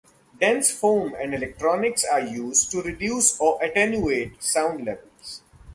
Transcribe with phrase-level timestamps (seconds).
[0.39, 5.43] Dense foam and electronics are used to reduce or attenuate sound levels.